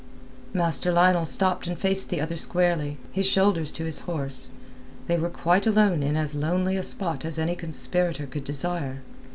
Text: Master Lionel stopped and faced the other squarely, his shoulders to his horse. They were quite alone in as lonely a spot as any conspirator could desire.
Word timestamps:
Master 0.51 0.91
Lionel 0.91 1.27
stopped 1.27 1.67
and 1.67 1.77
faced 1.77 2.09
the 2.09 2.19
other 2.19 2.35
squarely, 2.35 2.97
his 3.11 3.27
shoulders 3.27 3.71
to 3.73 3.85
his 3.85 3.99
horse. 3.99 4.49
They 5.05 5.15
were 5.15 5.29
quite 5.29 5.67
alone 5.67 6.01
in 6.01 6.15
as 6.17 6.33
lonely 6.33 6.75
a 6.75 6.81
spot 6.81 7.23
as 7.23 7.37
any 7.37 7.55
conspirator 7.55 8.25
could 8.25 8.43
desire. 8.43 9.03